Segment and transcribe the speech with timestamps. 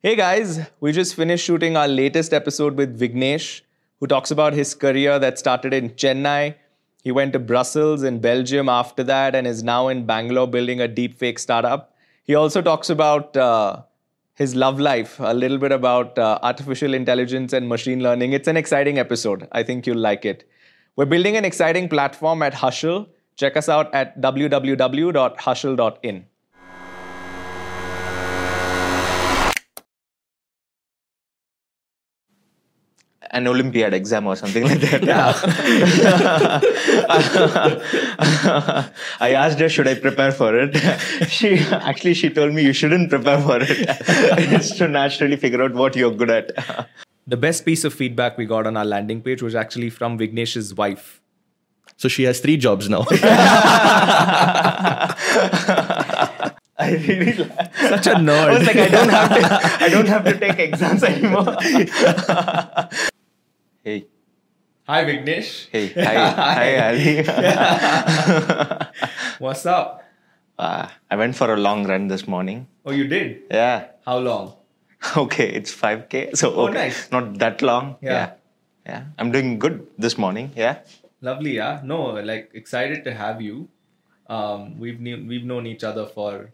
[0.00, 3.62] Hey guys, we just finished shooting our latest episode with Vignesh,
[3.98, 6.54] who talks about his career that started in Chennai.
[7.02, 10.86] He went to Brussels in Belgium after that and is now in Bangalore building a
[10.86, 11.96] deepfake startup.
[12.22, 13.82] He also talks about uh,
[14.36, 18.34] his love life, a little bit about uh, artificial intelligence and machine learning.
[18.34, 19.48] It's an exciting episode.
[19.50, 20.48] I think you'll like it.
[20.94, 23.08] We're building an exciting platform at Hushl.
[23.34, 26.26] Check us out at www.hushl.in.
[33.30, 35.02] an Olympiad exam or something like that.
[35.04, 35.32] Yeah.
[39.20, 40.76] I asked her, should I prepare for it?
[41.28, 43.68] She actually she told me you shouldn't prepare for it.
[43.70, 46.88] it's to naturally figure out what you're good at.
[47.26, 50.74] The best piece of feedback we got on our landing page was actually from Vignesh's
[50.74, 51.20] wife.
[51.96, 53.04] So she has three jobs now.
[56.78, 58.48] I really like, Such a nerd.
[58.48, 61.56] I was like, I don't have to I don't have to take exams anymore.
[63.88, 64.04] Hey.
[64.88, 65.50] Hi Vignesh.
[65.72, 67.12] Hey, hi, hi, Ali.
[69.44, 70.04] What's up?
[70.58, 72.66] Uh, I went for a long run this morning.
[72.84, 73.42] Oh, you did?
[73.50, 73.86] Yeah.
[74.04, 74.54] How long?
[75.16, 76.36] Okay, it's 5k.
[76.36, 76.88] So, Oh, okay.
[76.88, 77.10] nice.
[77.12, 77.96] Not that long.
[78.02, 78.12] Yeah.
[78.12, 78.30] yeah.
[78.86, 79.02] Yeah.
[79.18, 80.50] I'm doing good this morning.
[80.56, 80.78] Yeah.
[81.20, 81.80] Lovely, yeah.
[81.84, 82.00] No,
[82.32, 83.68] like excited to have you.
[84.28, 86.50] Um, we've knew, we've known each other for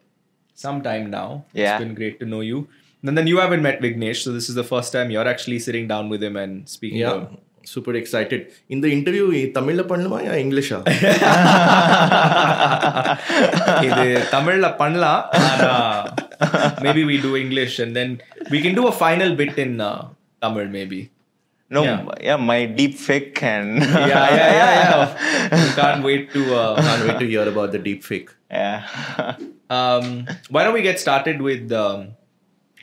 [0.55, 1.45] some time now.
[1.53, 1.77] Yeah.
[1.77, 2.69] It's been great to know you.
[3.08, 5.86] And then you haven't met Vignesh, so this is the first time you're actually sitting
[5.94, 7.00] down with him and speaking.
[7.00, 7.38] to yeah, him.
[7.74, 8.42] super excited.
[8.74, 9.26] In the interview,
[9.58, 10.78] Tamil பண்ணலாமா யா இங்கிலீஷா
[13.88, 15.72] இது தமிழ்ல பண்ணலாம் ஆனா
[16.86, 18.10] maybe we do English and then
[18.54, 20.02] we can do a final bit in uh,
[20.44, 21.00] Tamil maybe.
[21.76, 21.98] No, Yeah.
[22.28, 23.66] yeah, my deep fake can.
[24.12, 25.04] Yeah, yeah, yeah, yeah.
[25.64, 26.42] We can't wait to.
[26.62, 28.30] Uh, Can't wait to hear about the deep fake.
[28.60, 28.78] yeah.
[29.78, 30.06] um,
[30.54, 32.00] why don't we get started with um,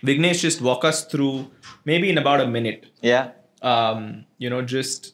[0.03, 0.39] Vignesh?
[0.41, 1.47] Just walk us through
[1.85, 2.85] maybe in about a minute.
[3.01, 3.31] yeah.
[3.61, 5.13] Um, you know, just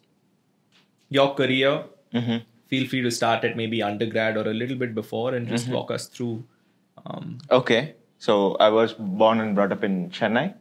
[1.10, 1.84] your career.
[2.14, 5.68] hmm Feel free to start at maybe undergrad or a little bit before, and just
[5.70, 6.44] walk us through.
[7.06, 7.96] Um, Okay.
[8.20, 10.53] So I was born and brought up in Chennai.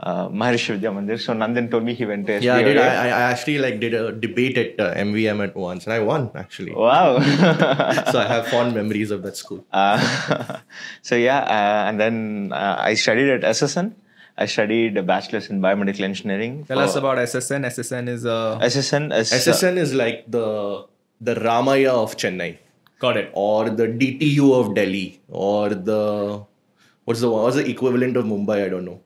[0.00, 1.20] Uh, Maharishi Vidya Mandir.
[1.20, 2.76] So Nandan told me he went to Yeah, I did.
[2.78, 6.30] I, I actually like did a debate at uh, MVM at once, and I won
[6.34, 6.72] actually.
[6.72, 7.18] Wow.
[8.12, 9.64] So I have fond memories of that school.
[9.72, 10.58] Uh,
[11.02, 13.94] so yeah, uh, and then uh, I studied at SSN.
[14.36, 16.64] I studied a bachelor's in biomedical engineering.
[16.64, 17.66] tell us about SSN.
[17.66, 19.12] SSN is a SSN.
[19.18, 20.86] Is, uh, SSN is like the
[21.20, 22.58] the Ramaiah of Chennai,
[23.00, 23.30] got it.
[23.32, 26.44] or the DTU of Delhi, or the
[27.04, 28.64] what's the what's the equivalent of Mumbai?
[28.66, 29.00] I don't know.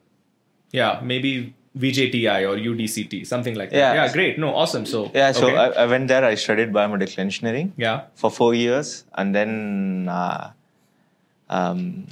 [0.72, 3.76] Yeah, maybe VJTI or UDCT, something like that.
[3.76, 3.94] Yeah.
[3.94, 4.38] Yeah, great.
[4.38, 4.84] No, awesome.
[4.86, 5.56] So yeah, so okay.
[5.56, 6.24] I, I went there.
[6.24, 7.72] I studied biomedical engineering.
[7.76, 10.52] yeah, for four years, and then uh,
[11.48, 12.06] um,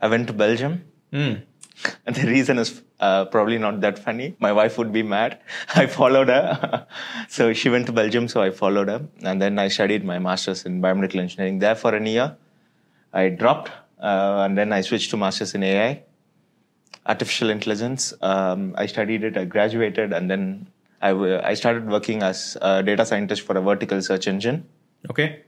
[0.00, 0.84] I went to Belgium.
[1.12, 1.42] Mm.
[2.06, 4.34] And the reason is uh, probably not that funny.
[4.40, 5.38] My wife would be mad.
[5.74, 6.86] I followed her.
[7.28, 9.06] so she went to Belgium, so I followed her.
[9.22, 12.36] And then I studied my master's in biomedical engineering there for a year.
[13.12, 16.02] I dropped, uh, and then I switched to master's in AI,
[17.06, 18.12] artificial intelligence.
[18.22, 20.68] Um, I studied it, I graduated, and then
[21.00, 24.64] I, w- I started working as a data scientist for a vertical search engine.
[25.10, 25.42] okay.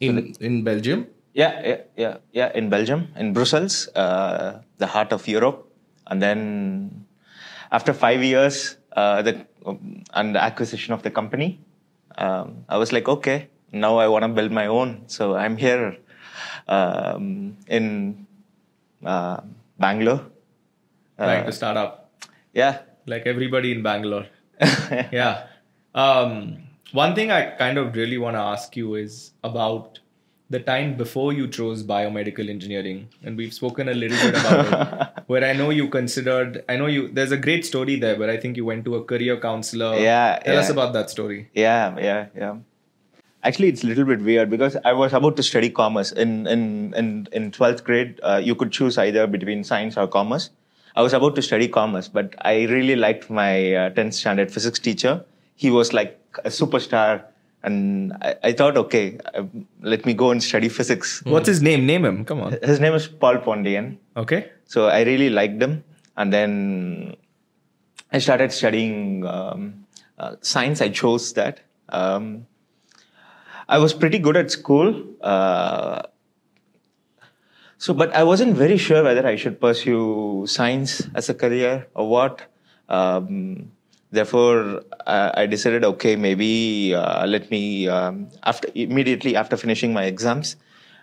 [0.00, 2.48] In in Belgium, Yeah, yeah, yeah, yeah.
[2.54, 5.64] In Belgium, in Brussels, uh, the heart of Europe,
[6.08, 7.06] and then
[7.70, 11.60] after five years, uh, the um, and the acquisition of the company,
[12.18, 15.04] um, I was like, okay, now I want to build my own.
[15.06, 15.96] So I'm here
[16.68, 18.26] um, in
[19.04, 19.40] uh,
[19.78, 20.20] Bangalore.
[21.26, 22.12] Trying to start up.
[22.52, 24.26] Yeah, like everybody in Bangalore.
[24.60, 25.46] yeah.
[25.94, 26.58] Um,
[26.92, 29.98] one thing I kind of really want to ask you is about
[30.50, 35.24] the time before you chose biomedical engineering, and we've spoken a little bit about it.
[35.26, 37.08] Where I know you considered, I know you.
[37.08, 39.98] There's a great story there, but I think you went to a career counselor.
[39.98, 41.48] Yeah, Tell us about that story.
[41.54, 42.56] Yeah, yeah, yeah.
[43.42, 46.92] Actually, it's a little bit weird because I was about to study commerce in in
[46.94, 48.20] in in twelfth grade.
[48.22, 50.50] Uh, you could choose either between science or commerce.
[50.94, 55.24] I was about to study commerce, but I really liked my tenth standard physics teacher.
[55.54, 57.24] He was like a superstar,
[57.62, 59.44] and I, I thought, okay, uh,
[59.80, 61.22] let me go and study physics.
[61.24, 61.86] What's his name?
[61.86, 62.24] Name him.
[62.24, 62.56] Come on.
[62.62, 63.98] His name is Paul Pondian.
[64.16, 64.50] Okay.
[64.66, 65.84] So I really liked him,
[66.16, 67.16] and then
[68.12, 69.86] I started studying um,
[70.18, 70.80] uh, science.
[70.82, 71.60] I chose that.
[71.88, 72.46] Um,
[73.68, 75.04] I was pretty good at school.
[75.22, 76.02] Uh,
[77.82, 82.08] so, but I wasn't very sure whether I should pursue science as a career or
[82.08, 82.42] what.
[82.88, 83.72] Um,
[84.10, 90.04] therefore, uh, I decided, okay, maybe uh, let me um, after immediately after finishing my
[90.04, 90.56] exams,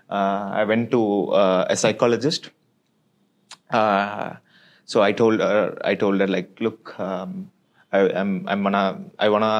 [0.09, 1.01] uh, I went to
[1.43, 2.51] uh, a psychologist.
[3.69, 4.37] Uh,
[4.89, 7.51] So I told her, I told her like, look, um,
[7.93, 8.85] I, I'm, I'm gonna,
[9.25, 9.53] I wanna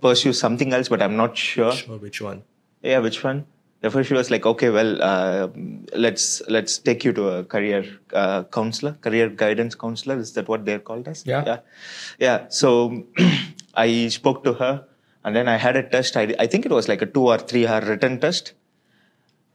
[0.00, 1.72] pursue something else, but I'm not sure.
[1.72, 2.38] Sure, which one?
[2.82, 3.44] Yeah, which one?
[3.82, 5.48] Therefore, she was like, okay, well, uh,
[5.92, 10.16] let's let's take you to a career uh, counselor, career guidance counselor.
[10.18, 11.26] Is that what they're called as?
[11.26, 11.42] Yeah.
[11.44, 11.58] yeah,
[12.20, 12.48] yeah.
[12.48, 13.04] So
[13.74, 14.84] I spoke to her,
[15.24, 16.16] and then I had a test.
[16.16, 18.52] I, I think it was like a two or three hour written test.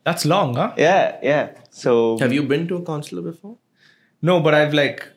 [0.03, 0.73] That's long, huh?
[0.77, 1.50] Yeah, yeah.
[1.69, 3.57] So Have you been to a counselor before?
[4.21, 5.07] No, but I've like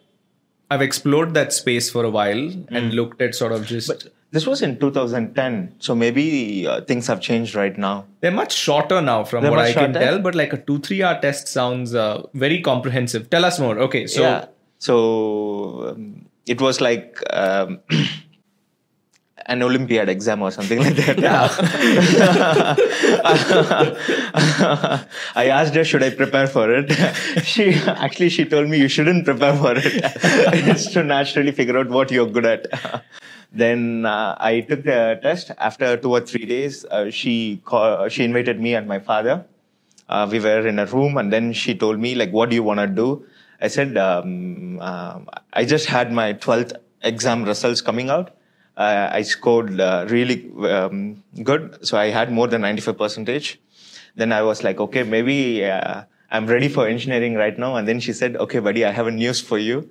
[0.70, 4.62] I've explored that space for a while and looked at sort of just this was
[4.62, 5.74] in 2010.
[5.78, 8.06] So maybe uh, things have changed right now.
[8.20, 10.78] they're much shorter now from They're what I much can tell, but like a two,
[10.78, 13.30] three hour test sounds uh, very comprehensive.
[13.30, 13.78] Tell us more.
[13.78, 14.46] Okay, so yeah.
[14.78, 17.80] So um, it was like um,
[19.46, 21.18] an Olympiad exam or something like that.
[21.18, 21.48] Yeah.
[25.34, 26.92] I asked her, should I prepare for it?
[27.44, 29.82] she actually she told me you shouldn't prepare for it.
[29.86, 32.66] it's to naturally figure out what you're good at.
[33.52, 35.50] Then uh, I took the test.
[35.58, 39.44] After two or three days, uh, she call, she invited me and my father.
[40.08, 42.62] Uh, we were in a room and then she told me like what do you
[42.62, 43.24] want to do?
[43.60, 48.30] I said um, um, i just had my 12th exam results coming out.
[48.76, 51.78] Uh, i scored uh, really um, good.
[51.86, 53.60] So i had more than 95 percentage.
[54.16, 58.00] Then i was like okay maybe uh, i'm ready for engineering right now and then
[58.00, 59.90] she said okay buddy i have a news for you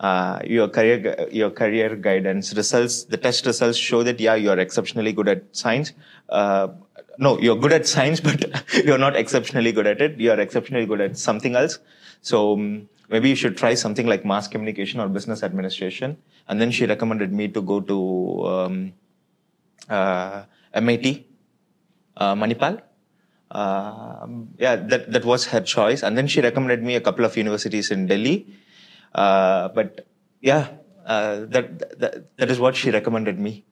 [0.00, 5.12] uh, your career your career guidance results the test results show that yeah you're exceptionally
[5.12, 5.92] good at science
[6.28, 6.68] uh,
[7.20, 8.44] no, you're good at science, but
[8.84, 10.18] you're not exceptionally good at it.
[10.18, 11.78] You're exceptionally good at something else.
[12.22, 16.16] So um, maybe you should try something like mass communication or business administration.
[16.48, 18.92] And then she recommended me to go to um,
[19.88, 20.44] uh,
[20.74, 21.26] MIT,
[22.16, 22.80] uh, Manipal.
[23.50, 26.02] Um yeah, that that was her choice.
[26.02, 28.46] And then she recommended me a couple of universities in Delhi.
[29.14, 30.06] Uh, but
[30.40, 30.68] yeah,
[31.06, 33.64] uh, that, that that is what she recommended me.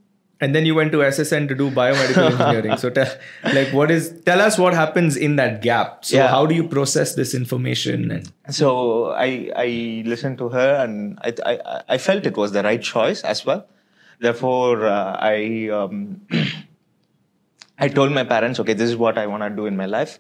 [0.47, 2.77] and then you went to SSN to do biomedical engineering.
[2.83, 3.09] So tell
[3.55, 6.05] like what is tell us what happens in that gap.
[6.05, 6.29] So Yeah.
[6.35, 8.29] how do you process this information and
[8.59, 8.69] So
[9.25, 9.31] I
[9.65, 9.67] I
[10.13, 11.57] listened to her and I I,
[11.97, 13.67] I felt it was the right choice as well.
[14.27, 15.99] Therefore, uh, I um,
[17.79, 20.19] I told my parents, okay, this is what I want to do in my life,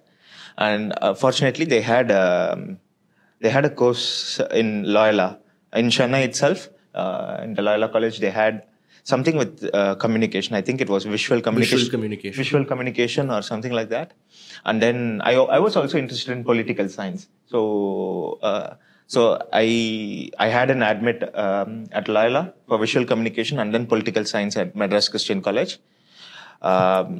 [0.56, 2.78] and uh, fortunately, they had um,
[3.40, 5.38] they had a course in Loyola
[5.72, 6.68] in Chennai itself.
[6.94, 8.64] Uh, in the Loyola College, they had
[9.04, 10.54] something with uh, communication.
[10.54, 12.36] I think it was visual communication, communication.
[12.36, 14.12] visual communication, or something like that.
[14.64, 17.28] And then I I was also interested in political science.
[17.46, 18.38] So.
[18.42, 18.74] Uh,
[19.10, 19.20] so
[19.54, 24.54] I I had an admit um, at Loyola for visual communication and then political science
[24.62, 25.78] at Madras Christian College.
[26.60, 27.14] Um,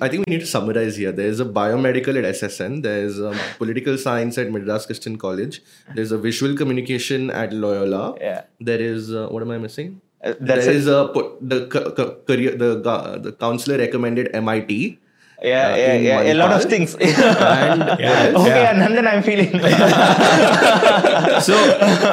[0.00, 1.12] I think we need to summarize here.
[1.12, 2.82] There's a biomedical at SSN.
[2.82, 5.62] There's a political science at Madras Christian College.
[5.94, 8.14] There's a visual communication at Loyola.
[8.20, 8.42] Yeah.
[8.60, 10.00] There is uh, what am I missing?
[10.22, 11.10] Uh, there is a
[11.40, 12.76] the ca- ca- career the
[13.22, 14.98] the counselor recommended MIT.
[15.42, 16.94] yeah, uh, yeah, yeah, a lot of things.
[17.00, 17.82] And
[18.42, 19.50] okay, and then I'm feeling.
[21.48, 21.54] so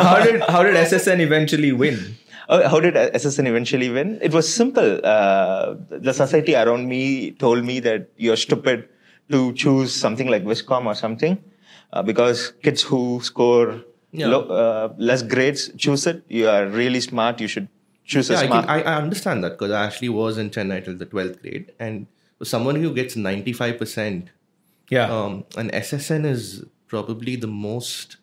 [0.08, 2.18] how did how did SSN eventually win?
[2.54, 4.20] Oh, How did SSN eventually win?
[4.22, 5.00] It was simple.
[5.04, 8.90] Uh, the society around me told me that you're stupid
[9.32, 11.42] to choose something like Viscom or something
[11.94, 13.68] uh, because kids who score
[14.14, 14.28] Yeah.
[14.32, 16.18] low, uh, less grades choose it.
[16.28, 17.40] You are really smart.
[17.40, 17.70] You should
[18.04, 18.66] choose a yeah, I, smart.
[18.68, 21.72] can, I, I understand that because I actually was in Chennai till the 12th grade.
[21.80, 24.28] And for someone who gets 95%,
[24.90, 25.08] Yeah.
[25.18, 28.18] um, and SSN is probably the most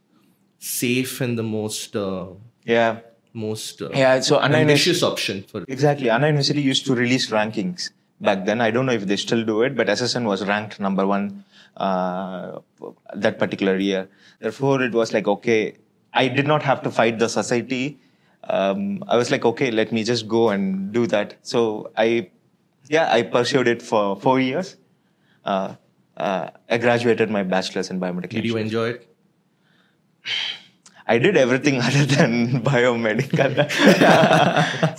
[0.58, 2.26] safe and the most uh,
[2.66, 3.00] yeah.
[3.38, 6.10] Most uh, Yeah, so ambitious option for Exactly.
[6.10, 7.90] Anna University used to release rankings
[8.20, 8.60] back then.
[8.60, 11.44] I don't know if they still do it, but SSN was ranked number one
[11.76, 12.58] uh,
[13.14, 14.08] that particular year.
[14.40, 15.76] Therefore, it was like, okay,
[16.12, 17.98] I did not have to fight the society.
[18.44, 21.36] Um, I was like, okay, let me just go and do that.
[21.42, 22.30] So I,
[22.88, 24.76] yeah, I pursued it for four years.
[25.44, 25.74] Uh,
[26.16, 28.30] uh, I graduated my bachelor's in biomedical.
[28.30, 29.14] Did you enjoy it?
[31.08, 33.52] I did everything other than biomedical.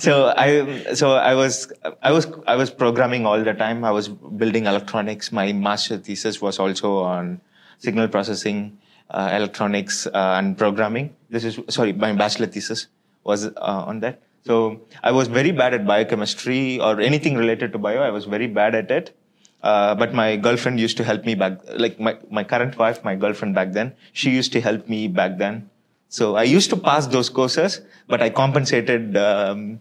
[0.00, 3.84] so I so I was I was I was programming all the time.
[3.84, 5.30] I was building electronics.
[5.32, 7.40] My master thesis was also on
[7.78, 8.78] signal processing,
[9.10, 11.14] uh, electronics, uh, and programming.
[11.30, 12.88] This is sorry, my bachelor thesis
[13.24, 14.20] was uh, on that.
[14.44, 18.02] So I was very bad at biochemistry or anything related to bio.
[18.02, 19.16] I was very bad at it.
[19.62, 23.14] Uh, but my girlfriend used to help me back, like my, my current wife, my
[23.14, 25.68] girlfriend back then, she used to help me back then.
[26.10, 29.80] So I used to pass those courses, but I compensated um,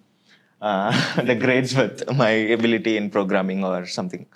[0.62, 4.28] uh, the grades with my ability in programming or something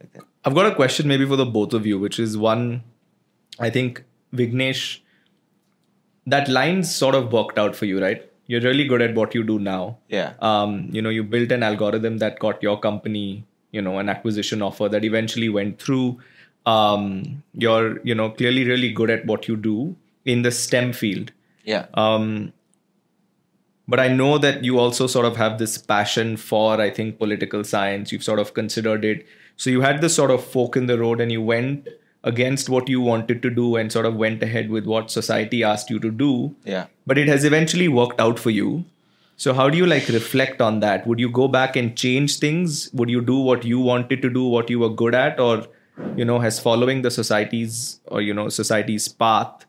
[0.00, 0.22] like that.
[0.44, 2.84] I've got a question maybe for the both of you, which is one,
[3.58, 5.00] I think Vignesh,
[6.24, 8.24] that line sort of worked out for you, right?
[8.46, 9.98] You're really good at what you do now.
[10.08, 10.34] Yeah.
[10.40, 14.62] Um, you know, you built an algorithm that got your company, you know, an acquisition
[14.62, 16.20] offer that eventually went through.
[16.64, 21.32] Um, you're, you know, clearly really good at what you do in the STEM field.
[21.70, 21.86] Yeah.
[21.94, 22.52] Um,
[23.86, 27.64] but I know that you also sort of have this passion for, I think, political
[27.64, 28.12] science.
[28.12, 29.26] You've sort of considered it.
[29.56, 31.88] So you had this sort of fork in the road and you went
[32.22, 35.90] against what you wanted to do and sort of went ahead with what society asked
[35.90, 36.54] you to do.
[36.64, 36.86] Yeah.
[37.06, 38.84] But it has eventually worked out for you.
[39.36, 41.06] So how do you like reflect on that?
[41.06, 42.90] Would you go back and change things?
[42.92, 45.66] Would you do what you wanted to do, what you were good at, or
[46.16, 49.66] you know, has following the society's or you know society's path?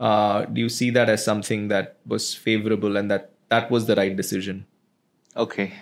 [0.00, 3.94] Uh, do you see that as something that was favorable and that that was the
[3.94, 4.66] right decision?
[5.36, 5.74] Okay.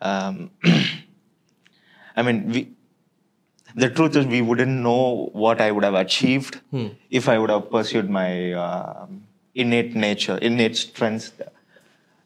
[0.00, 0.50] Um,
[2.16, 2.72] I mean, we.
[3.74, 6.60] The truth is, we wouldn't know what I would have achieved
[7.10, 11.32] if I would have pursued my um innate nature, innate strengths.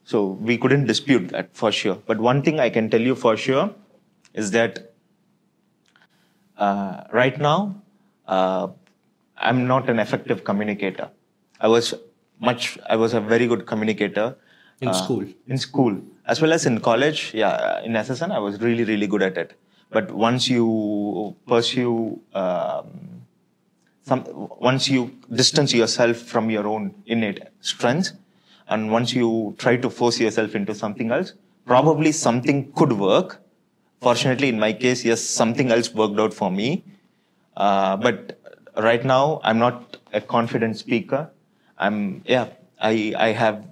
[0.05, 1.97] So we couldn't dispute that for sure.
[2.07, 3.71] But one thing I can tell you for sure
[4.35, 4.93] is that
[6.57, 7.83] uh, right now,
[8.27, 8.69] uh,
[9.39, 11.11] I'm not an effective communicator.
[11.61, 11.95] I was
[12.41, 12.79] much.
[12.89, 14.37] I was a very good communicator
[14.81, 15.25] In uh, school?
[15.47, 17.33] In school, as well as in college.
[17.35, 19.55] Yeah, in SSN, I was really, really good at it.
[19.91, 23.23] But once you pursue, um,
[24.03, 24.25] some,
[24.61, 28.13] once you distance yourself from your own innate strengths,
[28.69, 31.33] and once you try to force yourself into something else,
[31.65, 33.41] probably something could work.
[34.03, 36.85] Fortunately, in my case, yes, something else worked out for me.
[37.57, 38.39] Uh, but
[38.77, 41.31] right now, I'm not a confident speaker.
[41.79, 42.49] I'm, yeah,
[42.81, 43.65] I, I have,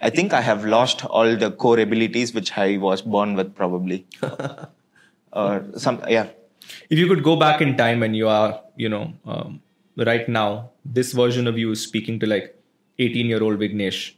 [0.00, 4.06] I think I have lost all the core abilities which I was born with, probably.
[5.32, 6.28] or some, yeah.
[6.90, 9.60] If you could go back in time and you are, you know, um,
[9.96, 12.58] right now, this version of you is speaking to like
[12.98, 14.14] 18 year old Vignesh,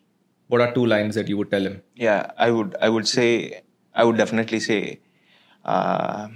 [0.48, 1.82] what are two lines that you would tell him?
[1.94, 3.62] Yeah, I would, I would say,
[3.94, 5.00] I would definitely say,
[5.64, 6.28] uh,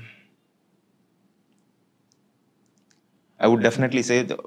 [3.40, 4.38] I would definitely say, the,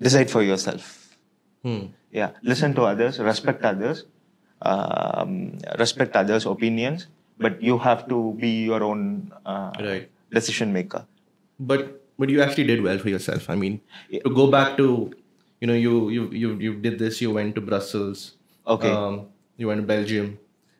[0.00, 1.04] decide for yourself.
[2.10, 4.04] Yeah, listen to others, respect others,
[4.62, 7.06] um, respect others' opinions,
[7.36, 10.08] but you have to be your own uh, Right.
[10.32, 11.04] decision maker.
[11.60, 13.50] but but you actually did well for yourself.
[13.50, 15.12] I mean, to go back to,
[15.60, 17.20] you know, you you you you did this.
[17.20, 18.34] You went to Brussels.
[18.66, 18.90] Okay.
[18.90, 19.28] Um,
[19.60, 20.38] you went to Belgium,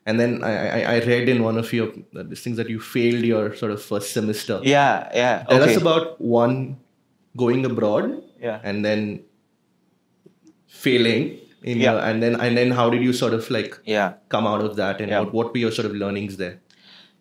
[0.09, 1.89] and then I I, I read in one of your
[2.19, 4.61] uh, these things that you failed your sort of first semester.
[4.75, 5.35] Yeah, yeah.
[5.51, 5.75] Tell okay.
[5.75, 6.57] us about one
[7.45, 8.15] going abroad.
[8.47, 8.61] Yeah.
[8.71, 9.03] And then
[10.85, 11.93] failing in Yeah.
[11.93, 14.15] your, and then and then how did you sort of like yeah.
[14.37, 15.21] come out of that and Yeah.
[15.21, 16.61] what, what were your sort of learnings there?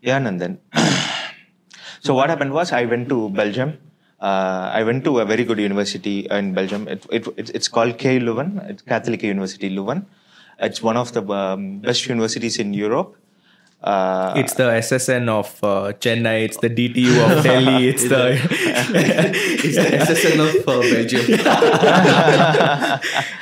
[0.02, 0.58] Yeah, Nandan.
[2.08, 3.78] so what happened was I went to Belgium.
[4.20, 6.88] Uh, I went to a very good university in Belgium.
[6.88, 8.48] It, it, it, it's called KU Leuven.
[8.70, 10.06] It's Catholic University Leuven.
[10.60, 13.16] It's one of the um, best universities in Europe.
[13.84, 18.34] Uh, It's the SSN of uh, Chennai, it's the DTU of Delhi, it's the.
[19.68, 21.26] It's the SSN of uh, Belgium.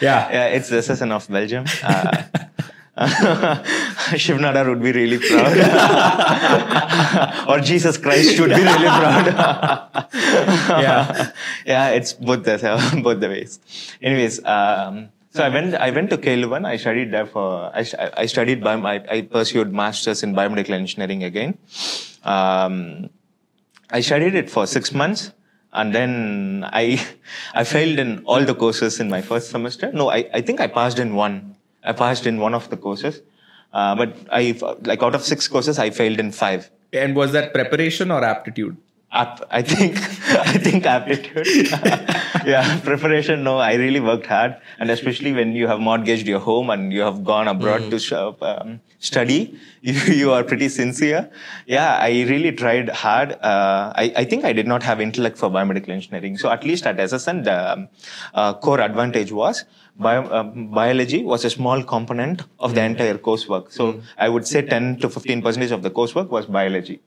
[0.01, 0.29] yeah.
[0.31, 1.63] yeah, it's the SSN of Belgium.
[1.81, 2.24] Uh,
[4.17, 5.55] Shiv Nadar would be really proud.
[7.50, 9.25] or Jesus Christ would be really proud.
[10.84, 11.31] Yeah.
[11.65, 12.57] yeah, it's both the
[13.03, 13.60] both the ways.
[14.01, 16.65] Anyways, um, so I went I went to KU Leuven.
[16.65, 17.86] I studied there for I,
[18.24, 21.58] I studied bio, I, I pursued masters in biomedical engineering again.
[22.24, 23.10] Um,
[23.89, 25.32] I studied it for six months.
[25.74, 27.06] And then I,
[27.54, 29.92] I failed in all the courses in my first semester.
[29.92, 31.58] No, I, I think I passed in one.
[31.84, 33.22] I passed in one of the courses.
[33.74, 36.72] Uh, but I, like out of six courses, I failed in five.
[36.94, 38.77] And was that preparation or aptitude?
[39.12, 39.98] I think,
[40.30, 41.48] I think aptitude.
[42.46, 43.44] yeah, preparation.
[43.44, 47.01] No, I really worked hard, and especially when you have mortgaged your home and you
[47.01, 51.30] have gone abroad to sh- um, study, you, you are pretty sincere.
[51.65, 53.34] Yeah, I really tried hard.
[53.34, 56.38] Uh, I, I think I did not have intellect for biomedical engineering.
[56.38, 57.88] So at least at SSN, the um,
[58.34, 59.65] uh, core advantage was
[59.98, 63.72] bio, um, biology was a small component of the entire coursework.
[63.72, 67.01] So I would say 10 to 15 percentage of the coursework was biology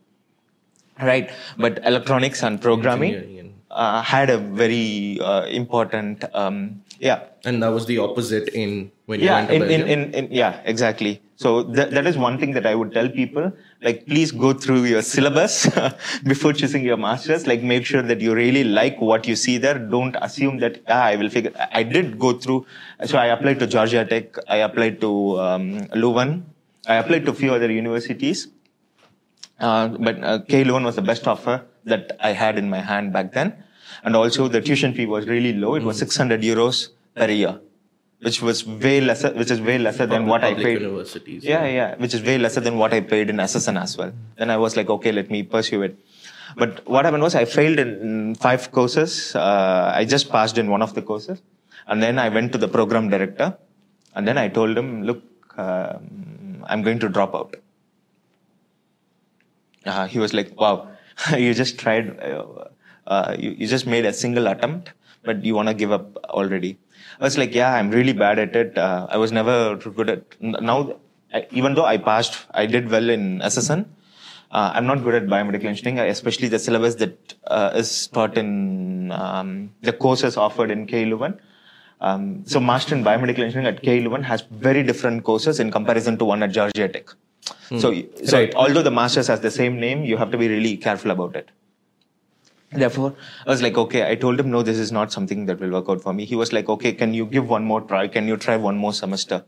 [1.00, 7.24] right but electronics and programming uh, had a very uh, important um, yeah.
[7.44, 10.28] And that was the opposite in when you yeah went to in, in, in, in
[10.32, 11.22] yeah exactly.
[11.36, 14.84] So that, that is one thing that i would tell people like please go through
[14.84, 15.68] your syllabus
[16.24, 17.46] before choosing your masters.
[17.46, 19.78] Like make sure that you really like what you see there.
[19.78, 22.66] Don't assume that ah, i will figure i did go through.
[23.04, 26.42] So i applied to georgia tech i applied to um, leuven
[26.86, 28.48] i applied to a few other universities
[29.60, 33.12] uh, but uh, KU Leuven was the best offer that I had in my hand
[33.12, 33.54] back then.
[34.04, 35.74] And also the tuition fee was really low.
[35.74, 37.60] It was 600 euros per year,
[38.20, 40.80] which was way lesser, which is way lesser than what I paid.
[40.80, 41.44] universities.
[41.44, 44.12] Yeah, yeah, which is way lesser than what I paid in SSN as well.
[44.36, 45.98] Then I was like, okay, let me pursue it.
[46.56, 49.34] But what happened was I failed in five courses.
[49.34, 51.42] Uh, I just passed in one of the courses.
[51.86, 53.56] And then I went to the program director.
[54.14, 55.22] And then I told him, look,
[55.56, 57.56] um, I'm going to drop out.
[59.88, 60.88] Uh, he was like, wow,
[61.36, 62.44] you just tried, uh,
[63.06, 64.92] uh, you, you just made a single attempt,
[65.24, 66.78] but you want to give up already.
[67.20, 68.78] I was like, yeah, I'm really bad at it.
[68.78, 70.96] Uh, I was never good at, now,
[71.32, 73.86] I, even though I passed, I did well in SSN.
[74.50, 77.34] Uh, I'm not good at biomedical engineering, especially the syllabus that
[77.74, 81.38] is taught in um, the courses offered in KU Leuven.
[82.00, 86.16] Um, so Master in Biomedical Engineering at KU Leuven has very different courses in comparison
[86.18, 87.08] to one at Georgia Tech.
[87.68, 87.92] So,
[88.24, 88.54] so Right.
[88.54, 91.50] although the Masters has the same name, you have to be really careful about it.
[92.70, 93.14] Therefore,
[93.46, 95.86] I was like, okay, I told him, no, this is not something that will work
[95.88, 96.24] out for me.
[96.26, 98.08] He was like, okay, can you give one more try?
[98.08, 99.44] Can you try one more semester?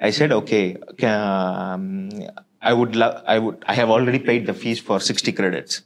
[0.00, 2.10] I said, okay, can, um,
[2.62, 5.82] I would love, I would, I have already paid the fees for 60 credits.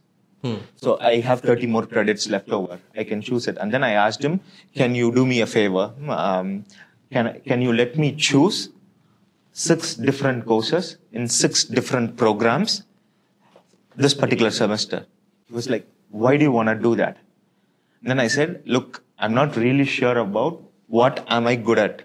[0.76, 2.80] So I have 30 more credits left over.
[2.96, 3.56] I can choose it.
[3.58, 4.40] And then I asked him,
[4.74, 5.92] can you do me a favor?
[6.08, 6.64] Um,
[7.12, 8.70] can, can you let me choose
[9.52, 12.84] six different courses in six different programs
[13.96, 15.06] this particular semester?
[15.46, 17.18] He was like, why do you want to do that?
[18.02, 22.02] Then I said, look, I'm not really sure about what am I good at.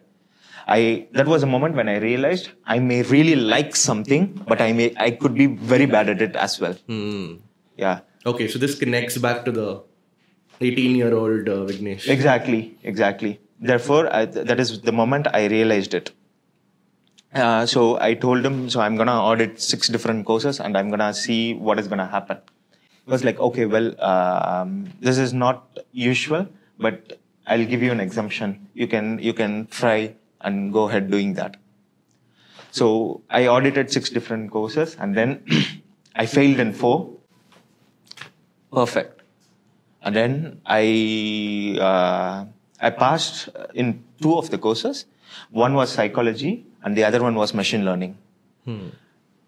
[0.68, 4.74] I, that was a moment when I realized I may really like something, but I
[4.74, 6.74] may, I could be very bad at it as well.
[6.88, 7.36] Hmm.
[7.78, 8.02] Yeah.
[8.26, 9.82] Okay, so this connects back to the
[10.60, 12.10] 18 year old uh, Vignesh.
[12.10, 13.40] Exactly, exactly.
[13.60, 16.12] Therefore, I, th- that is the moment I realized it.
[17.34, 21.14] Uh, so I told him, so I'm gonna audit six different courses and I'm gonna
[21.14, 22.38] see what is gonna happen.
[23.06, 26.48] He was like, okay, well, um, this is not usual,
[26.80, 28.68] but I'll give you an exemption.
[28.74, 31.58] You can you can try and go ahead doing that.
[32.72, 35.44] So I audited six different courses and then
[36.16, 37.10] I failed in four.
[38.72, 39.22] Perfect.
[40.02, 42.46] And then I uh,
[42.80, 45.06] I passed in two of the courses.
[45.50, 48.18] One was psychology, and the other one was machine learning.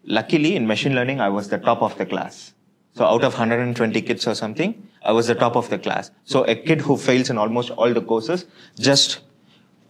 [0.04, 2.54] Luckily, in machine learning, I was the top of the class.
[2.94, 6.10] So out of 120 kids or something, I was the top of the class.
[6.24, 8.46] So a kid who fails in almost all the courses
[8.78, 9.20] just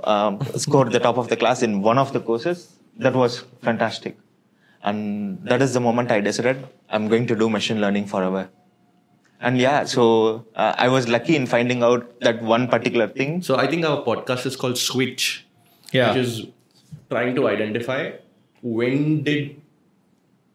[0.04, 2.76] um, scored the top of the class in one of the courses.
[2.98, 4.18] That was fantastic.
[4.82, 8.48] And that is the moment I decided I'm going to do machine learning forever.
[9.40, 13.42] And yeah, so uh, I was lucky in finding out that one particular thing.
[13.42, 15.46] So I think our podcast is called Switch,
[15.92, 16.08] Yeah.
[16.12, 16.46] which is
[17.10, 18.12] trying to identify
[18.62, 19.60] when did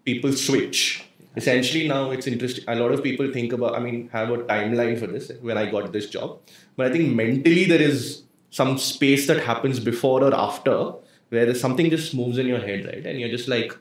[0.06, 1.04] people switch.
[1.36, 2.64] Essentially, now it's interesting.
[2.68, 5.70] A lot of people think about, I mean, have a timeline for this when I
[5.70, 6.40] got this job.
[6.78, 10.94] But I think mentally there is some space that happens before or after
[11.30, 13.06] where something just moves in your head, right?
[13.06, 13.76] And you're just like,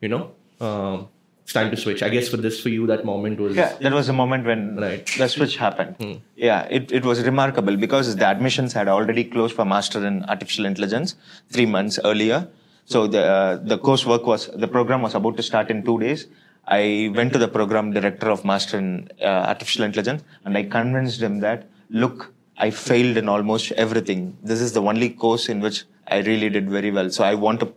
[0.00, 1.08] you know, um,
[1.50, 2.02] it's time to switch.
[2.02, 3.56] I guess for this, for you, that moment was.
[3.56, 5.04] Yeah, that was the moment when Right.
[5.18, 6.20] the switch happened.
[6.36, 10.64] Yeah, it, it was remarkable because the admissions had already closed for Master in Artificial
[10.64, 11.16] Intelligence
[11.48, 12.38] three months earlier.
[12.84, 16.26] So the uh, the coursework was the program was about to start in two days.
[16.66, 21.20] I went to the program director of Master in uh, Artificial Intelligence and I convinced
[21.20, 21.66] him that
[22.02, 24.36] look, I failed in almost everything.
[24.52, 27.10] This is the only course in which I really did very well.
[27.10, 27.72] So I want to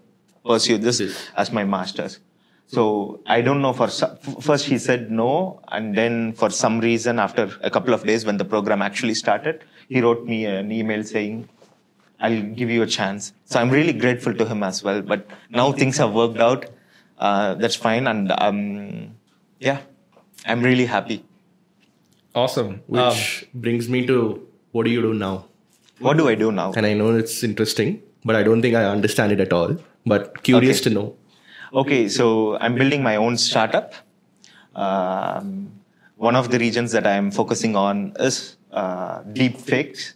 [0.46, 1.02] pursue this
[1.44, 2.20] as my master's.
[2.76, 2.84] So
[3.28, 3.72] I don't know.
[3.80, 5.32] For some, first he said no,
[5.78, 9.64] and then for some reason, after a couple of days when the program actually started,
[9.90, 11.36] he wrote me an email saying,
[12.20, 15.02] "I'll give you a chance." So I'm really grateful to him as well.
[15.14, 15.28] But
[15.60, 16.66] now things have worked out.
[17.20, 18.62] Uh, that's fine, and um,
[19.60, 19.82] yeah,
[20.46, 21.24] I'm really happy.
[22.44, 22.72] Awesome.
[22.88, 23.02] Which
[23.54, 24.20] Um, brings me to
[24.72, 25.34] what do you do now?
[26.00, 26.72] What do I do now?
[26.76, 29.76] And I know it's interesting, but I don't think I understand it at all.
[30.14, 30.90] But curious Okay.
[30.90, 31.06] to know.
[31.74, 33.96] Okay, so I'm building my own startup.
[34.76, 35.72] Um,
[36.18, 40.14] one of the regions that I'm focusing on is uh, deep fakes.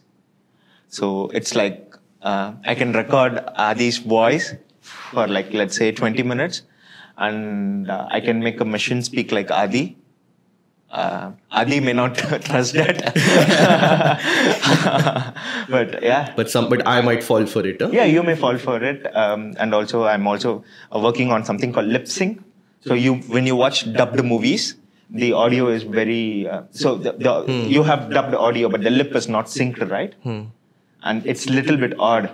[0.86, 6.62] So it's like uh, I can record Adi's voice for like let's say 20 minutes,
[7.16, 9.97] and uh, I can make a machine speak like Adi.
[10.90, 13.04] Uh, Adi may not trust that,
[15.68, 17.80] but yeah, But some, but I might fall for it.
[17.80, 17.90] Huh?
[17.92, 19.14] yeah, you may fall for it.
[19.14, 22.42] Um, and also, I'm also uh, working on something called lip sync.
[22.80, 24.76] So you, when you watch dubbed movies,
[25.10, 26.48] the audio is very.
[26.48, 30.14] Uh, so the, the, you have dubbed audio, but the lip is not synced, right?
[30.22, 30.44] Hmm.
[31.02, 32.30] And it's a little bit odd.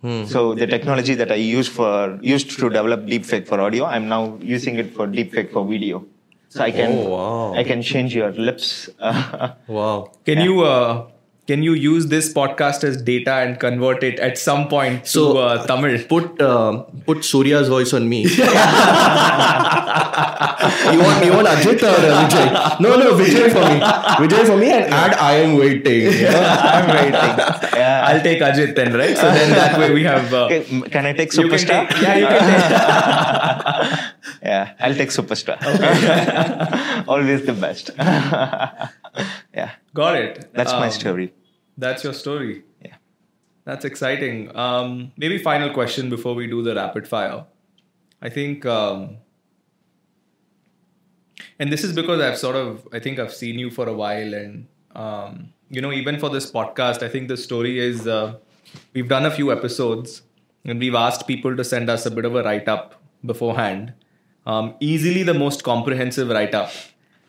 [0.00, 0.24] Hmm.
[0.24, 4.38] So the technology that I use for used to develop deepfake for audio, I'm now
[4.40, 6.04] using it for deepfake for video.
[6.52, 7.54] So I can Oh, wow.
[7.56, 8.90] I can change your lips.
[9.68, 10.12] Wow.
[10.26, 11.08] Can you uh,
[11.52, 15.38] can you use this podcast as data and convert it at some point So, to
[15.46, 15.96] uh, Tamil?
[16.12, 16.72] Put uh,
[17.10, 18.20] put Surya's voice on me.
[20.92, 22.46] you want you want Ajit or uh, Vijay?
[22.86, 23.78] No, no, Vijay for me.
[24.22, 26.02] Vijay for me and add I am waiting.
[26.12, 26.46] you know?
[26.72, 27.28] I'm waiting.
[27.80, 28.04] Yeah.
[28.08, 29.16] I'll take Ajit then, right?
[29.16, 30.32] So then that way we have.
[30.32, 31.88] Uh, Okay, can I take you can superstar?
[31.88, 32.70] take- yeah, you can take.
[34.50, 35.56] yeah, I'll take superstar.
[37.08, 37.90] Always the best.
[37.98, 40.50] yeah, Got it.
[40.54, 41.32] that's my Um, story.
[41.76, 42.64] That's your story.
[42.84, 42.96] Yeah.
[43.64, 44.54] That's exciting.
[44.56, 47.46] Um, maybe final question before we do the rapid fire.
[48.20, 49.16] I think, um,
[51.58, 54.34] and this is because I've sort of, I think I've seen you for a while,
[54.34, 58.36] and um, you know, even for this podcast, I think the story is uh,
[58.94, 60.22] we've done a few episodes,
[60.64, 63.92] and we've asked people to send us a bit of a write up beforehand.
[64.46, 66.70] Um, easily the most comprehensive write up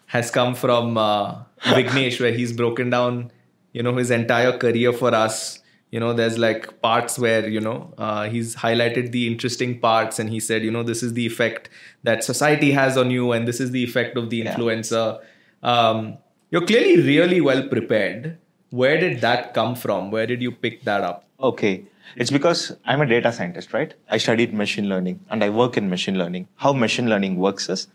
[0.08, 3.32] has come from uh, Vignesh, where he's broken down,
[3.74, 5.60] you know, his entire career for us.
[5.92, 10.30] You know, there's like parts where you know uh, he's highlighted the interesting parts, and
[10.30, 11.70] he said, you know, this is the effect
[12.04, 14.56] that society has on you, and this is the effect of the Yeah.
[14.56, 15.20] influencer.
[15.62, 16.18] Um,
[16.50, 18.38] you're clearly really well prepared.
[18.72, 20.10] Where did that come from?
[20.10, 21.26] Where did you pick that up?
[21.40, 21.86] Okay.
[22.16, 23.94] It's because I'm a data scientist, right?
[24.10, 26.48] I studied machine learning and I work in machine learning.
[26.58, 27.88] How machine learning works is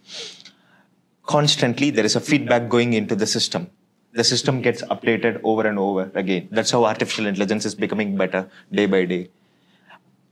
[1.27, 3.71] constantly there is a feedback going into the system.
[4.19, 6.49] The system gets updated over and over again.
[6.51, 9.31] That's how artificial intelligence is becoming better day by day.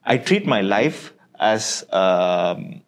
[0.05, 2.83] I treat my life as um,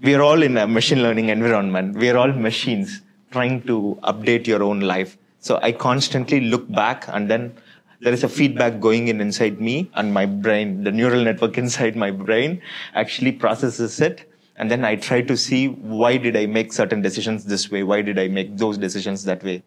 [0.00, 1.96] we are all in a machine learning environment.
[1.96, 5.16] We are all machines trying to update your own life.
[5.38, 7.54] So I constantly look back and then
[8.00, 11.94] there is a feedback going in inside me and my brain, the neural network inside
[11.94, 12.60] my brain
[12.94, 14.28] actually processes it.
[14.56, 17.84] And then I try to see why did I make certain decisions this way?
[17.84, 19.62] Why did I make those decisions that way?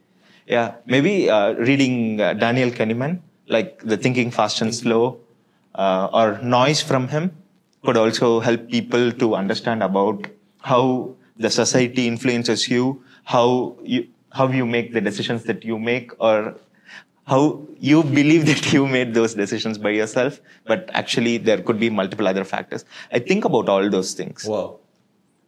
[0.48, 5.20] Yeah, maybe uh, reading uh, Daniel Kahneman, like the Thinking Fast and Slow,
[5.74, 7.36] uh, or noise from him
[7.84, 10.28] could also help people to understand about
[10.62, 16.12] how the society influences you, how you how you make the decisions that you make,
[16.20, 16.56] or
[17.26, 21.90] how you believe that you made those decisions by yourself, but actually there could be
[21.90, 22.86] multiple other factors.
[23.12, 24.46] I think about all those things.
[24.46, 24.80] Wow.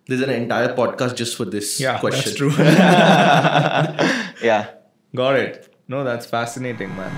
[0.08, 2.24] There's an entire podcast just for this Yeah, question.
[2.24, 2.50] that's true.
[4.44, 4.68] Yeah.
[5.16, 5.74] Got it.
[5.88, 7.14] No, that's fascinating, man.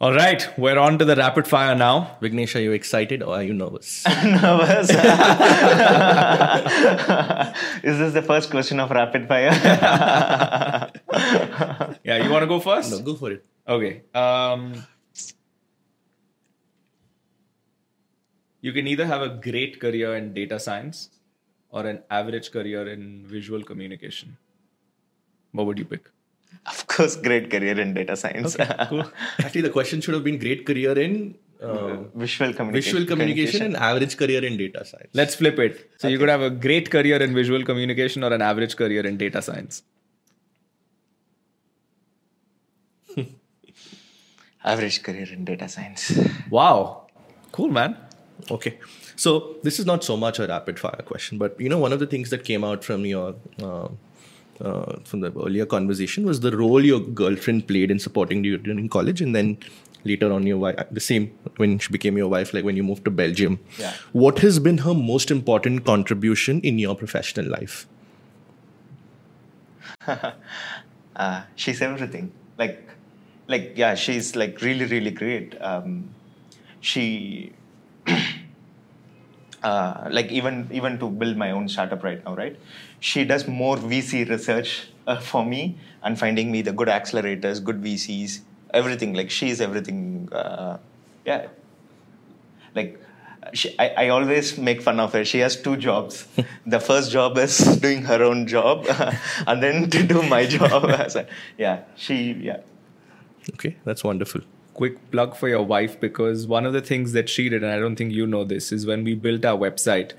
[0.00, 2.16] All right, we're on to the rapid fire now.
[2.22, 4.02] Vignesh, are you excited or are you nervous?
[4.24, 4.88] Nervous.
[7.84, 9.50] Is this the first question of rapid fire?
[12.02, 12.90] Yeah, you want to go first?
[12.90, 13.44] no, go for it.
[13.68, 14.02] Okay.
[14.14, 14.86] Um,
[18.60, 21.10] you can either have a great career in data science
[21.70, 24.36] or an average career in visual communication.
[25.52, 26.08] What would you pick?
[26.66, 28.56] of course, great career in data science.
[28.88, 29.04] Cool.
[29.38, 32.72] Actually, the question should have been great career in uh, Visual communication.
[32.98, 35.10] visual communication and average career in data science.
[35.12, 35.90] Let's flip it.
[35.98, 39.16] So you could have a great career in visual communication or an average career in
[39.16, 39.82] data science.
[44.64, 46.18] Average career in data science.
[46.50, 47.06] Wow.
[47.52, 47.96] Cool, man.
[48.50, 48.78] Okay.
[49.16, 51.98] So this is not so much a rapid fire question, but you know, one of
[51.98, 53.88] the things that came out from your uh,
[54.60, 58.88] uh, from the earlier conversation was the role your girlfriend played in supporting you during
[58.88, 59.58] college, and then
[60.04, 63.04] later on your wife, the same when she became your wife, like when you moved
[63.04, 63.58] to Belgium.
[63.78, 63.92] Yeah.
[64.12, 67.86] What has been her most important contribution in your professional life?
[71.16, 72.32] uh, she's everything.
[72.58, 72.88] Like,
[73.46, 75.60] like yeah, she's like really, really great.
[75.60, 76.10] Um,
[76.80, 77.52] she,
[79.62, 82.56] uh, like even even to build my own startup right now, right?
[83.00, 87.82] She does more VC research uh, for me and finding me the good accelerators, good
[87.82, 88.40] VCs,
[88.72, 89.14] everything.
[89.14, 90.28] Like she's everything.
[90.32, 90.78] Uh,
[91.24, 91.48] yeah,
[92.74, 93.00] like
[93.52, 95.24] she, I, I always make fun of her.
[95.24, 96.26] She has two jobs.
[96.66, 98.86] the first job is doing her own job,
[99.46, 100.90] and then to do my job.
[101.10, 101.26] So,
[101.58, 102.58] yeah, she yeah.
[103.54, 104.42] Okay, that's wonderful.
[104.74, 107.78] Quick plug for your wife because one of the things that she did, and I
[107.78, 110.12] don't think you know this, is when we built our website,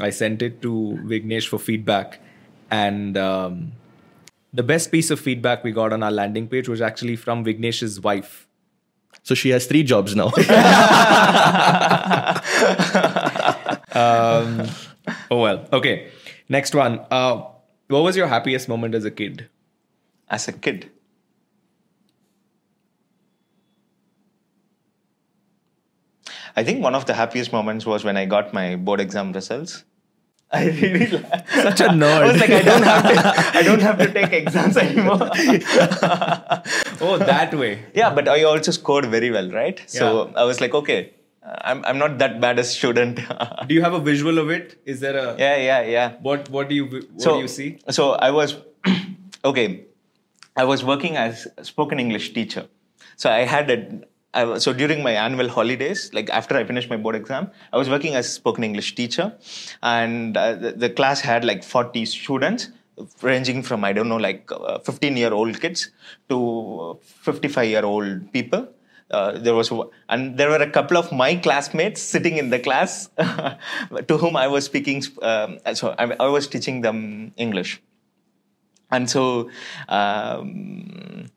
[0.00, 2.20] I sent it to Vignesh for feedback.
[2.70, 3.72] And um,
[4.52, 8.00] the best piece of feedback we got on our landing page was actually from Vignesh's
[8.00, 8.46] wife.
[9.22, 10.32] So she has three jobs now.
[13.94, 14.68] Um,
[15.30, 15.68] oh, well.
[15.72, 16.10] Okay.
[16.48, 17.00] Next one.
[17.10, 17.42] Uh,
[17.88, 19.48] what was your happiest moment as a kid?
[20.28, 20.90] As a kid,
[26.56, 29.84] I think one of the happiest moments was when I got my board exam results.
[30.52, 32.22] I really Such a nerd.
[32.22, 33.58] I was like, I don't have to.
[33.58, 35.30] I don't have to take exams anymore.
[37.00, 37.86] oh, that way.
[37.94, 39.82] yeah, but I also scored very well, right?
[39.86, 43.20] So I was like, okay, I'm I'm not that bad a student.
[43.66, 44.78] Do you have a visual of it?
[44.84, 46.12] Is there a yeah, yeah, yeah.
[46.20, 46.50] what?
[46.50, 47.78] What do you what so, do you see?
[47.88, 48.56] So I was
[49.44, 49.86] okay.
[50.54, 52.68] I was working as a spoken English teacher.
[53.16, 56.96] So I had a I so during my annual holidays, like after I finished my
[56.96, 59.34] board exam, I was working as a spoken English teacher,
[59.82, 62.68] and uh, the, the class had like 40 students,
[63.20, 64.50] ranging from I don't know like
[64.84, 65.90] 15 year old kids
[66.28, 68.68] to 55 year old people.
[69.10, 69.70] Uh, there was
[70.08, 73.10] and there were a couple of my classmates sitting in the class
[74.08, 75.02] to whom I was speaking.
[75.20, 77.82] Um, so I, I was teaching them English,
[78.90, 79.50] and so.
[79.88, 81.30] Um,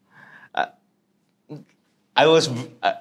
[2.16, 2.50] I was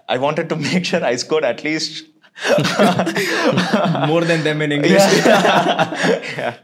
[0.09, 2.05] I wanted to make sure I scored at least
[4.09, 4.91] More than them in English.
[5.27, 6.57] yeah.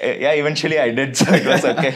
[0.00, 1.92] yeah eventually I did so it was okay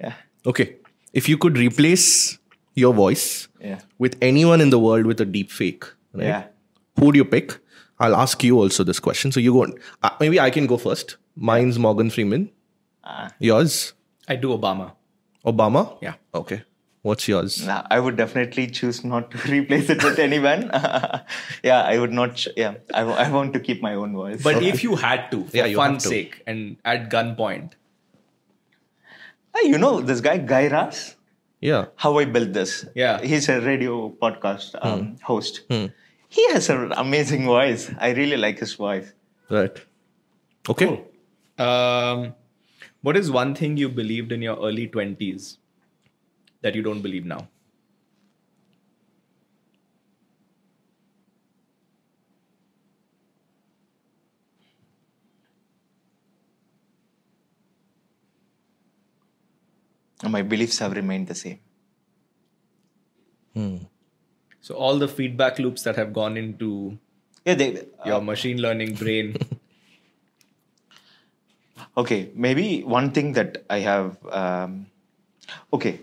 [0.00, 0.14] yeah
[0.46, 0.76] Okay.
[1.12, 2.38] If you could replace
[2.74, 6.26] your voice yeah with anyone in the world with a deep fake, right?
[6.26, 6.44] yeah
[6.98, 7.58] Who would you pick?
[7.98, 9.32] I'll ask you also this question.
[9.32, 9.66] So you go.
[10.02, 11.16] Uh, maybe I can go first.
[11.36, 12.50] Mine's Morgan Freeman.
[13.04, 13.28] Ah.
[13.38, 13.92] Yours,
[14.28, 14.92] I do Obama.
[15.44, 15.98] Obama.
[16.00, 16.14] Yeah.
[16.34, 16.62] Okay.
[17.02, 17.66] What's yours?
[17.66, 20.64] Nah, I would definitely choose not to replace it with anyone
[21.62, 24.42] yeah I would not ch- yeah I, w- I want to keep my own voice
[24.42, 27.72] But if you had to, for Yeah, fun's sake, and at gunpoint,
[29.56, 31.16] Hey, you know this guy Guy Raz
[31.60, 31.86] Yeah.
[31.96, 32.86] how I built this.
[32.94, 33.20] Yeah.
[33.22, 35.14] He's a radio podcast um, Hmm.
[35.22, 35.62] host.
[36.28, 37.90] He has an amazing voice.
[37.98, 39.12] I really like his voice.
[39.48, 39.76] Right.
[40.68, 41.02] Okay.
[41.58, 42.34] um,
[43.02, 45.56] what is one thing you believed in your early twenties
[46.62, 47.48] that you don't believe now?
[60.28, 61.58] My beliefs have remained the same.
[64.60, 66.98] So all the feedback loops that have gone into
[67.44, 69.36] Yeah, they, your machine learning brain.
[71.96, 74.86] okay, maybe one thing that I have, um,
[75.72, 76.00] okay,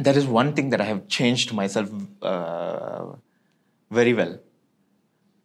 [0.00, 1.90] there is one thing that I have changed myself
[2.22, 3.06] uh,
[3.90, 4.38] very well.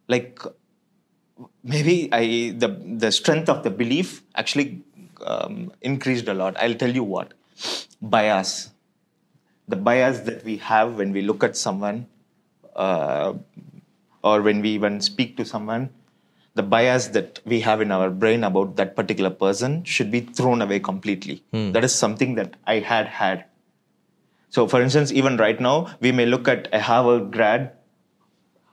[0.08, 0.40] Like
[1.62, 4.82] maybe I the the strength of the belief actually
[5.24, 6.56] um, increased a lot.
[6.58, 7.32] I'll tell you what
[8.02, 8.70] bias,
[9.68, 12.06] the bias that we have when we look at someone,
[12.74, 13.34] uh,
[14.24, 15.90] or when we even speak to someone,
[16.54, 20.60] the bias that we have in our brain about that particular person should be thrown
[20.62, 21.44] away completely.
[21.72, 23.44] That is something that I had had.
[24.50, 27.72] So, for instance, even right now, we may look at a Harvard grad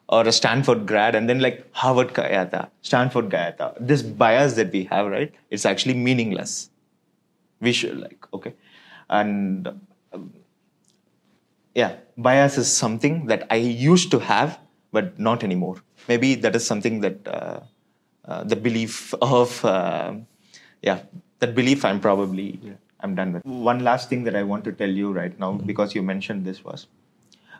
[0.09, 3.75] or a Stanford grad and then like Harvard Kayata, Stanford Kayata.
[3.79, 6.69] This bias that we have, right, it's actually meaningless.
[7.59, 8.53] We should like, okay.
[9.09, 9.67] And
[10.11, 10.33] um,
[11.75, 14.59] yeah, bias is something that I used to have,
[14.91, 15.83] but not anymore.
[16.07, 17.59] Maybe that is something that uh,
[18.25, 20.13] uh, the belief of, uh,
[20.81, 21.01] yeah,
[21.39, 22.59] that belief I'm probably,
[23.01, 23.45] I'm done with.
[23.45, 26.63] One last thing that I want to tell you right now, because you mentioned this
[26.63, 26.87] was,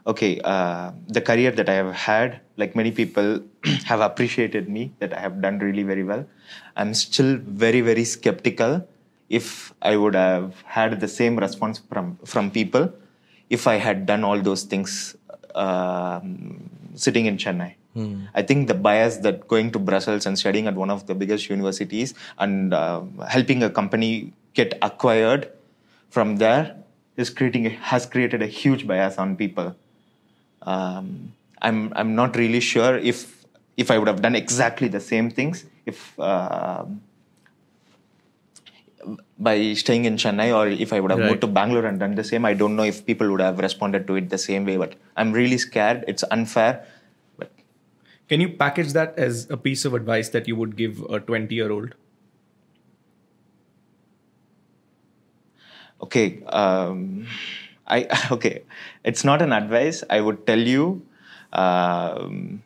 [0.06, 3.42] okay, uh, the career that I have had, like many people
[3.86, 6.26] have appreciated me, that I have done really very well.
[6.76, 8.88] I'm still very, very skeptical
[9.30, 12.92] if I would have had the same response from, from people
[13.50, 15.16] if I had done all those things
[15.56, 17.76] um, sitting in Chennai.
[18.36, 21.50] I think the bias that going to Brussels and studying at one of the biggest
[21.50, 25.48] universities and uh, helping a company get acquired
[26.18, 26.64] from there
[27.16, 29.76] is creating a, has created a huge bias on people.
[30.62, 33.26] Um, I'm I'm not really sure if
[33.78, 36.20] if I would have done exactly the same things if.
[36.20, 36.86] Uh,
[39.40, 41.30] by staying in Chennai, or if I would have Right.
[41.30, 44.08] moved to Bangalore and done the same, I don't know if people would have responded
[44.08, 44.78] to it the same way.
[44.78, 46.04] But I'm really scared.
[46.08, 46.86] It's unfair.
[47.38, 47.52] But
[48.28, 51.54] Can you package that as a piece of advice that you would give a 20
[51.56, 51.96] year old?
[56.02, 57.28] Okay, um,
[57.88, 58.64] I okay,
[59.04, 60.04] it's not an advice.
[60.10, 61.06] I would tell you,
[61.54, 62.64] um,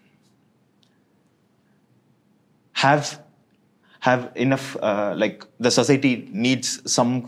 [2.74, 3.22] have
[4.02, 4.76] have enough.
[4.82, 7.26] Uh, like the society needs some.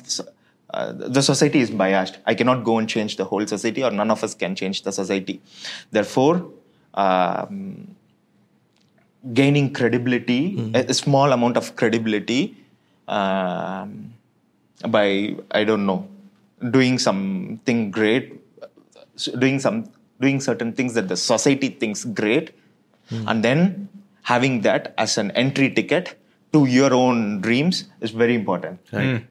[0.69, 2.17] Uh, the society is biased.
[2.25, 4.91] I cannot go and change the whole society, or none of us can change the
[4.91, 5.41] society.
[5.91, 6.49] Therefore.
[6.95, 7.95] Um,
[9.33, 12.57] gaining credibility, a, a small amount of credibility
[13.07, 14.13] um,
[14.87, 16.07] by I don't know,
[16.71, 18.41] doing something great,
[19.37, 22.51] doing some doing certain things that the society thinks great,
[23.09, 23.27] hmm.
[23.27, 23.89] and then
[24.23, 26.15] having that as an entry ticket
[26.53, 28.79] to your own dreams is very important.
[28.91, 29.17] Right.
[29.17, 29.25] Hmm.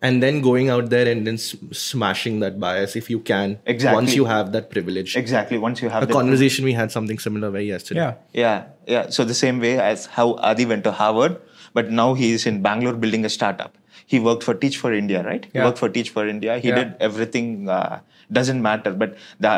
[0.00, 3.58] And then going out there and then smashing that bias if you can.
[3.66, 3.94] Exactly.
[3.96, 5.16] Once you have that privilege.
[5.16, 5.58] Exactly.
[5.58, 8.00] Once you have A that- conversation we had something similar very yesterday.
[8.00, 8.14] Yeah.
[8.32, 9.10] Yeah, yeah.
[9.10, 11.40] So the same way as how Adi went to Harvard,
[11.74, 13.76] but now he is in Bangalore building a startup.
[14.12, 15.46] He worked for Teach for India, right?
[15.52, 16.58] He worked for Teach for India.
[16.58, 16.78] He Yeah.
[16.82, 17.48] did everything.
[17.78, 18.00] Uh,
[18.38, 19.16] doesn't matter, but
[19.46, 19.52] the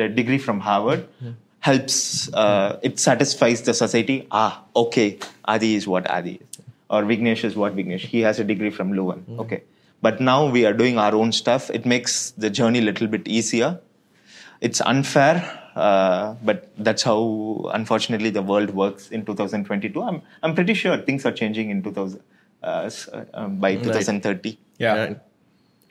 [0.00, 1.06] the degree from Harvard
[1.68, 1.96] helps.
[2.44, 4.16] Uh, it satisfies the society.
[4.42, 4.50] Ah,
[4.84, 5.06] okay.
[5.54, 8.06] Adi is what Adi is, or Vignesh is what Vignesh.
[8.14, 9.24] He has a degree from Leuven.
[9.46, 9.62] Okay,
[10.08, 11.70] but now we are doing our own stuff.
[11.80, 13.72] It makes the journey a little bit easier
[14.66, 15.34] it's unfair,
[15.76, 20.02] uh, but that's how unfortunately the world works in 2022.
[20.02, 22.35] I'm I'm pretty sure things are changing in 2000 uh, s- uh, um,
[22.66, 24.58] by 2030.
[24.78, 24.94] Yeah.
[24.94, 25.20] Right.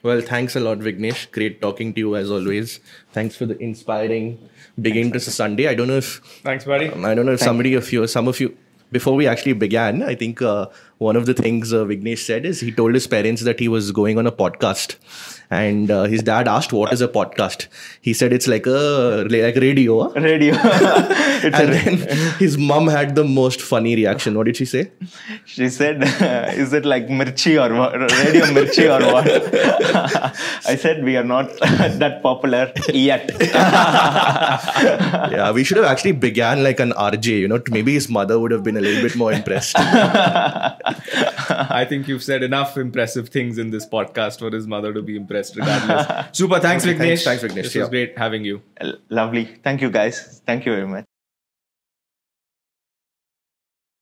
[0.02, 1.30] Well, thanks a lot, Vignesh.
[1.32, 2.80] Great talking to you as always.
[3.12, 4.38] Thanks for the inspiring
[4.80, 5.66] beginning to Sunday.
[5.68, 6.88] I don't know if Thanks, buddy.
[6.90, 8.56] Um, I don't know if somebody of you, some of you,
[8.92, 10.66] before we actually began, I think uh,
[10.98, 13.92] one of the things uh, Vignesh said is he told his parents that he was
[13.92, 14.96] going on a podcast,
[15.50, 17.66] and uh, his dad asked, "What is a podcast?"
[18.00, 20.54] He said, "It's like a like radio." huh?" Radio.
[21.36, 21.98] And a, then
[22.38, 24.34] his mom had the most funny reaction.
[24.36, 24.90] What did she say?
[25.44, 26.02] she said,
[26.56, 27.92] "Is it like Mirchi or what?
[27.92, 29.26] Radio Mirchi or what?"
[30.66, 33.30] I said, "We are not that popular yet."
[35.36, 37.38] Yeah, we should have actually began like an RJ.
[37.40, 39.76] You know, maybe his mother would have been a little bit more impressed.
[40.86, 45.16] I think you've said enough impressive things in this podcast for his mother to be
[45.16, 46.26] impressed regardless.
[46.32, 46.60] Super.
[46.60, 46.98] Thanks, Okay, Vignesh.
[47.24, 47.62] thanks- thanks, Vignesh.
[47.64, 48.62] This was great having you.
[49.08, 49.46] Lovely.
[49.64, 50.42] Thank you, guys.
[50.46, 51.04] Thank you very much.